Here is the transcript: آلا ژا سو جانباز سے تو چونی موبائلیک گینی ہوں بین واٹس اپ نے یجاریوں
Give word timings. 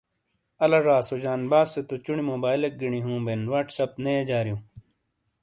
آلا 0.63 0.79
ژا 0.85 0.97
سو 1.07 1.15
جانباز 1.23 1.67
سے 1.73 1.81
تو 1.87 1.95
چونی 2.03 2.23
موبائلیک 2.31 2.73
گینی 2.81 3.01
ہوں 3.05 3.17
بین 3.25 3.41
واٹس 3.51 3.75
اپ 3.83 3.93
نے 4.03 4.11
یجاریوں 4.19 4.59